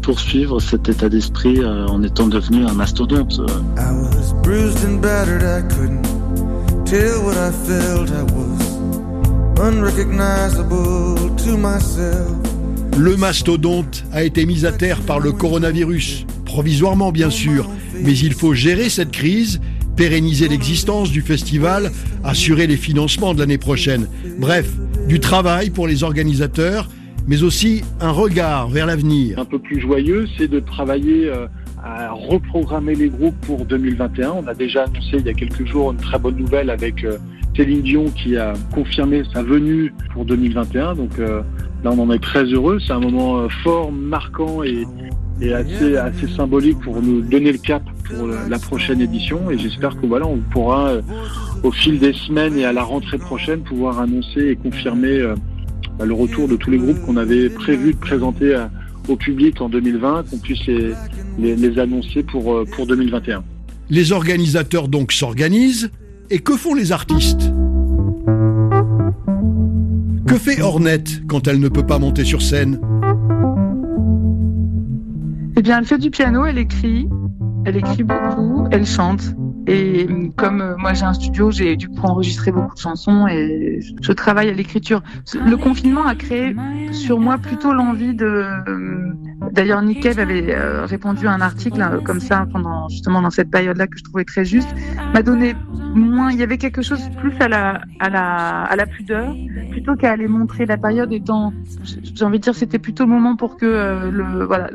poursuivre 0.00 0.60
cet 0.60 0.88
état 0.88 1.08
d'esprit 1.08 1.58
euh, 1.60 1.86
en 1.86 2.02
étant 2.02 2.28
devenu 2.28 2.64
un 2.66 2.72
mastodonte. 2.72 3.40
I 3.76 3.92
was 3.92 4.32
bruised 4.42 4.84
and 4.84 5.00
battered, 5.00 5.42
I 5.42 5.62
couldn't 5.74 6.02
tell 6.84 7.24
what 7.24 7.36
I 7.36 7.50
felt. 7.50 8.10
I 8.10 8.22
was 8.32 8.78
unrecognizable 9.60 11.34
to 11.36 11.56
myself. 11.56 12.55
Le 12.98 13.14
mastodonte 13.14 14.04
a 14.12 14.24
été 14.24 14.46
mis 14.46 14.64
à 14.64 14.72
terre 14.72 15.00
par 15.00 15.20
le 15.20 15.30
coronavirus, 15.30 16.24
provisoirement 16.46 17.12
bien 17.12 17.28
sûr, 17.28 17.68
mais 18.02 18.16
il 18.16 18.32
faut 18.32 18.54
gérer 18.54 18.88
cette 18.88 19.10
crise, 19.10 19.60
pérenniser 19.96 20.48
l'existence 20.48 21.10
du 21.10 21.20
festival, 21.20 21.90
assurer 22.24 22.66
les 22.66 22.78
financements 22.78 23.34
de 23.34 23.40
l'année 23.40 23.58
prochaine. 23.58 24.08
Bref, 24.38 24.72
du 25.08 25.20
travail 25.20 25.68
pour 25.68 25.86
les 25.86 26.04
organisateurs, 26.04 26.88
mais 27.26 27.42
aussi 27.42 27.82
un 28.00 28.12
regard 28.12 28.68
vers 28.68 28.86
l'avenir. 28.86 29.38
Un 29.38 29.44
peu 29.44 29.58
plus 29.58 29.78
joyeux, 29.78 30.26
c'est 30.38 30.48
de 30.48 30.60
travailler 30.60 31.28
euh, 31.28 31.46
à 31.84 32.12
reprogrammer 32.12 32.94
les 32.94 33.10
groupes 33.10 33.38
pour 33.42 33.66
2021. 33.66 34.30
On 34.30 34.46
a 34.46 34.54
déjà 34.54 34.84
annoncé 34.84 35.18
il 35.18 35.26
y 35.26 35.28
a 35.28 35.34
quelques 35.34 35.66
jours 35.66 35.92
une 35.92 35.98
très 35.98 36.18
bonne 36.18 36.36
nouvelle 36.36 36.70
avec 36.70 37.04
euh, 37.04 37.18
Céline 37.56 37.82
Dion 37.82 38.06
qui 38.10 38.36
a 38.36 38.54
confirmé 38.74 39.22
sa 39.34 39.42
venue 39.42 39.92
pour 40.14 40.24
2021. 40.24 40.94
Donc 40.94 41.18
euh, 41.18 41.42
là, 41.84 41.92
on 41.92 41.98
en 41.98 42.10
est 42.10 42.22
très 42.22 42.44
heureux. 42.44 42.78
C'est 42.84 42.92
un 42.92 43.00
moment 43.00 43.38
euh, 43.38 43.48
fort, 43.62 43.92
marquant 43.92 44.62
et, 44.62 44.86
assez, 45.52 46.28
symbolique 46.34 46.80
pour 46.80 47.02
nous 47.02 47.20
donner 47.20 47.52
le 47.52 47.58
cap 47.58 47.82
pour 48.04 48.26
la 48.26 48.58
prochaine 48.58 49.00
édition. 49.00 49.50
Et 49.50 49.58
j'espère 49.58 50.00
que 50.00 50.06
voilà, 50.06 50.26
on 50.26 50.38
pourra 50.38 50.88
euh, 50.88 51.02
au 51.62 51.70
fil 51.70 51.98
des 51.98 52.12
semaines 52.12 52.56
et 52.56 52.64
à 52.64 52.72
la 52.72 52.82
rentrée 52.82 53.18
prochaine 53.18 53.60
pouvoir 53.60 54.00
annoncer 54.00 54.48
et 54.48 54.56
confirmer 54.56 55.18
euh, 55.18 55.34
bah, 55.98 56.06
le 56.06 56.14
retour 56.14 56.48
de 56.48 56.56
tous 56.56 56.70
les 56.70 56.78
groupes 56.78 57.00
qu'on 57.02 57.16
avait 57.16 57.50
prévu 57.50 57.92
de 57.92 57.98
présenter 57.98 58.56
au 59.08 59.16
public 59.16 59.60
en 59.60 59.68
2020, 59.68 60.30
qu'on 60.30 60.38
puisse 60.38 60.66
les, 60.66 60.94
les, 61.38 61.78
annoncer 61.78 62.22
pour, 62.22 62.64
pour 62.74 62.86
2021. 62.86 63.44
Les 63.90 64.12
organisateurs 64.12 64.88
donc 64.88 65.12
s'organisent. 65.12 65.90
Et 66.28 66.40
que 66.40 66.56
font 66.56 66.74
les 66.74 66.90
artistes? 66.90 67.52
Que 70.36 70.42
fait 70.42 70.60
Ornette 70.60 71.26
quand 71.28 71.48
elle 71.48 71.60
ne 71.60 71.68
peut 71.70 71.86
pas 71.86 71.98
monter 71.98 72.22
sur 72.22 72.42
scène 72.42 72.78
Eh 75.56 75.62
bien, 75.62 75.78
elle 75.78 75.86
fait 75.86 75.96
du 75.96 76.10
piano, 76.10 76.44
elle 76.44 76.58
écrit, 76.58 77.08
elle 77.64 77.76
écrit 77.76 78.02
beaucoup, 78.02 78.68
elle 78.70 78.84
chante. 78.84 79.22
Et 79.66 80.06
comme 80.36 80.60
euh, 80.60 80.76
moi 80.76 80.92
j'ai 80.92 81.04
un 81.04 81.14
studio, 81.14 81.50
j'ai 81.50 81.76
du 81.76 81.88
coup 81.88 82.02
enregistré 82.02 82.52
beaucoup 82.52 82.74
de 82.74 82.78
chansons 82.78 83.26
et 83.26 83.80
je 84.02 84.12
travaille 84.12 84.50
à 84.50 84.52
l'écriture. 84.52 85.02
Le 85.32 85.56
confinement 85.56 86.04
a 86.04 86.14
créé 86.14 86.54
sur 86.92 87.18
moi 87.18 87.38
plutôt 87.38 87.72
l'envie 87.72 88.14
de. 88.14 88.44
D'ailleurs, 89.56 89.82
Cave 90.02 90.18
avait 90.18 90.54
euh, 90.54 90.84
répondu 90.84 91.26
à 91.26 91.32
un 91.32 91.40
article 91.40 91.80
euh, 91.80 92.00
comme 92.00 92.20
ça 92.20 92.46
pendant 92.52 92.90
justement 92.90 93.22
dans 93.22 93.30
cette 93.30 93.50
période-là 93.50 93.86
que 93.86 93.96
je 93.96 94.04
trouvais 94.04 94.24
très 94.24 94.44
juste. 94.44 94.68
M'a 95.14 95.22
donné 95.22 95.56
moins. 95.94 96.30
Il 96.30 96.38
y 96.38 96.42
avait 96.42 96.58
quelque 96.58 96.82
chose 96.82 97.08
plus 97.16 97.32
à 97.40 97.48
la 97.48 97.80
à 97.98 98.10
la 98.10 98.64
à 98.64 98.76
la 98.76 98.86
pudeur 98.86 99.34
plutôt 99.70 99.96
qu'à 99.96 100.12
aller 100.12 100.28
montrer 100.28 100.66
la 100.66 100.76
période 100.76 101.10
étant. 101.10 101.54
J'ai 101.84 102.24
envie 102.26 102.38
de 102.38 102.42
dire 102.42 102.54
c'était 102.54 102.78
plutôt 102.78 103.04
le 103.04 103.10
moment 103.10 103.34
pour 103.34 103.56
que 103.56 103.64
euh, 103.64 104.10
le 104.10 104.44
voilà 104.44 104.68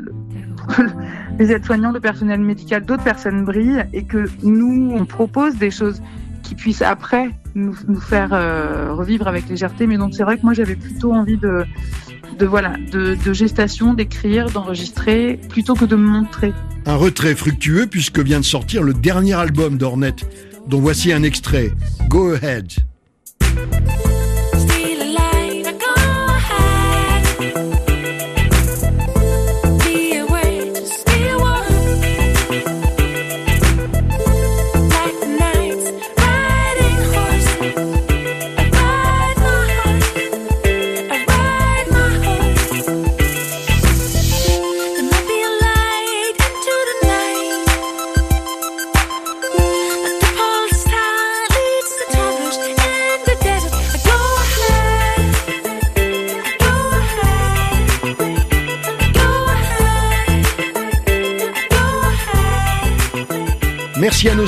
les 1.38 1.52
aides-soignants, 1.52 1.92
le 1.92 2.00
personnel 2.00 2.40
médical, 2.40 2.84
d'autres 2.84 3.04
personnes 3.04 3.44
brillent 3.44 3.84
et 3.92 4.04
que 4.04 4.26
nous, 4.42 4.92
on 4.94 5.04
propose 5.04 5.56
des 5.56 5.70
choses 5.70 6.02
qui 6.42 6.56
puissent 6.56 6.82
après 6.82 7.30
nous, 7.54 7.72
faire 8.00 8.30
revivre 8.96 9.28
avec 9.28 9.48
légèreté. 9.48 9.86
Mais 9.86 9.96
donc 9.96 10.14
c'est 10.14 10.24
vrai 10.24 10.38
que 10.38 10.42
moi 10.42 10.54
j'avais 10.54 10.76
plutôt 10.76 11.12
envie 11.12 11.36
de, 11.36 11.64
de 12.38 12.46
voilà, 12.46 12.76
de, 12.90 13.32
gestation, 13.32 13.94
d'écrire, 13.94 14.50
d'enregistrer, 14.50 15.38
plutôt 15.48 15.74
que 15.74 15.84
de 15.84 15.96
montrer. 15.96 16.52
Un 16.86 16.96
retrait 16.96 17.34
fructueux 17.34 17.86
puisque 17.86 18.18
vient 18.18 18.40
de 18.40 18.44
sortir 18.44 18.82
le 18.82 18.94
dernier 18.94 19.34
album 19.34 19.78
d'Ornette, 19.78 20.24
dont 20.66 20.80
voici 20.80 21.12
un 21.12 21.22
extrait. 21.22 21.72
Go 22.08 22.32
Ahead. 22.34 22.72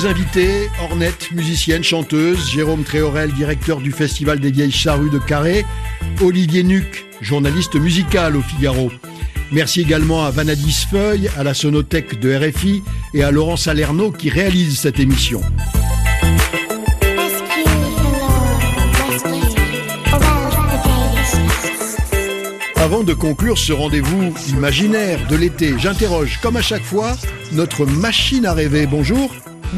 Invités, 0.06 0.68
Ornette, 0.82 1.30
musicienne, 1.32 1.84
chanteuse, 1.84 2.50
Jérôme 2.50 2.84
Tréorel, 2.84 3.32
directeur 3.32 3.80
du 3.80 3.92
Festival 3.92 4.40
des 4.40 4.50
Vieilles 4.50 4.72
Charrues 4.72 5.10
de 5.10 5.18
Carré, 5.18 5.64
Olivier 6.20 6.62
Nuc, 6.62 7.04
journaliste 7.20 7.76
musical 7.76 8.36
au 8.36 8.42
Figaro. 8.42 8.90
Merci 9.52 9.80
également 9.80 10.24
à 10.24 10.30
Vanadis 10.30 10.86
Feuille, 10.90 11.30
à 11.38 11.44
la 11.44 11.54
Sonothèque 11.54 12.18
de 12.18 12.34
RFI 12.34 12.82
et 13.14 13.22
à 13.22 13.30
Laurent 13.30 13.56
Salerno 13.56 14.10
qui 14.10 14.30
réalise 14.30 14.78
cette 14.78 14.98
émission. 14.98 15.40
Avant 22.76 23.02
de 23.02 23.14
conclure 23.14 23.58
ce 23.58 23.72
rendez-vous 23.72 24.34
imaginaire 24.50 25.26
de 25.28 25.36
l'été, 25.36 25.74
j'interroge, 25.78 26.38
comme 26.42 26.56
à 26.56 26.62
chaque 26.62 26.84
fois, 26.84 27.16
notre 27.52 27.86
machine 27.86 28.44
à 28.44 28.52
rêver. 28.52 28.86
Bonjour. 28.86 29.30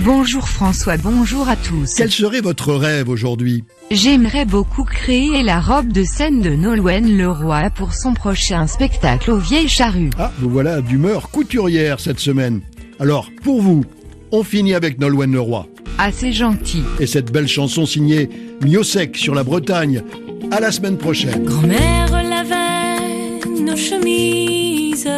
Bonjour 0.04 0.48
François, 0.48 0.96
bonjour 0.98 1.48
à 1.48 1.56
tous. 1.56 1.94
Quel 1.96 2.10
serait 2.10 2.40
votre 2.40 2.74
rêve 2.74 3.08
aujourd'hui 3.08 3.64
J'aimerais 3.90 4.44
beaucoup 4.44 4.84
créer 4.84 5.42
la 5.42 5.60
robe 5.60 5.92
de 5.92 6.04
scène 6.04 6.42
de 6.42 6.50
Nolwenn 6.50 7.16
Leroy 7.16 7.70
pour 7.70 7.94
son 7.94 8.12
prochain 8.12 8.66
spectacle 8.66 9.30
aux 9.30 9.38
Vieilles 9.38 9.68
Charrues. 9.68 10.10
Ah, 10.18 10.32
vous 10.38 10.50
voilà 10.50 10.82
d'humeur 10.82 11.30
couturière 11.30 11.98
cette 12.00 12.18
semaine. 12.20 12.60
Alors, 13.00 13.30
pour 13.42 13.62
vous, 13.62 13.84
on 14.32 14.42
finit 14.42 14.74
avec 14.74 14.98
Nolwenn 14.98 15.32
Leroy. 15.32 15.66
Assez 15.98 16.32
gentil. 16.32 16.82
Et 17.00 17.06
cette 17.06 17.32
belle 17.32 17.48
chanson 17.48 17.86
signée 17.86 18.28
Miosec 18.62 19.16
sur 19.16 19.34
la 19.34 19.44
Bretagne. 19.44 20.02
À 20.50 20.60
la 20.60 20.72
semaine 20.72 20.98
prochaine. 20.98 21.44
Grand-mère 21.44 22.22
lavait 22.22 23.40
nos 23.62 23.76
chemises 23.76 25.08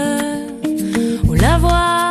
au 1.28 1.34
lavoir 1.34 2.07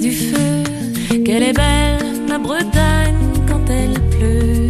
du 0.00 0.10
feu. 0.10 0.62
Qu'elle 1.24 1.42
est 1.42 1.52
belle, 1.52 2.04
ma 2.28 2.38
Bretagne, 2.38 3.14
quand 3.48 3.64
elle 3.70 4.00
pleut. 4.10 4.68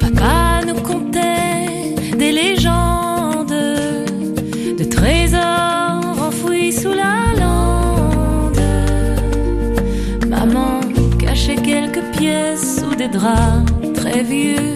Papa 0.00 0.60
nous 0.66 0.80
contait 0.80 1.94
des 2.18 2.32
légendes 2.32 3.54
de 4.78 4.84
trésors 4.84 6.16
enfouis 6.28 6.72
sous 6.72 6.94
la 6.94 7.34
lande. 7.38 8.60
Maman 10.28 10.80
cachait 11.18 11.56
quelques 11.56 12.02
pièces 12.16 12.80
sous 12.80 12.94
des 12.94 13.08
draps 13.08 13.70
très 13.94 14.22
vieux. 14.22 14.74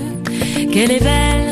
Qu'elle 0.73 0.93
est 0.93 1.03
belle, 1.03 1.50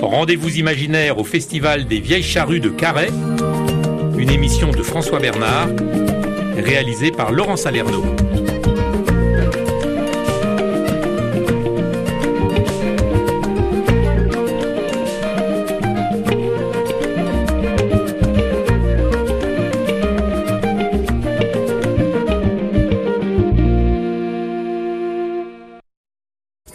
Rendez-vous 0.00 0.56
imaginaire 0.56 1.18
au 1.18 1.24
Festival 1.24 1.86
des 1.86 1.98
Vieilles 1.98 2.22
Charrues 2.22 2.60
de 2.60 2.68
Carhaix, 2.68 3.10
une 4.18 4.30
émission 4.30 4.70
de 4.70 4.82
François 4.82 5.18
Bernard, 5.18 5.68
réalisée 6.56 7.10
par 7.10 7.32
Laurent 7.32 7.56
Salerno. 7.56 8.04